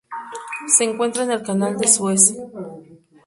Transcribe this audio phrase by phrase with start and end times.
[0.67, 2.33] Se encuentra en el Canal de Suez.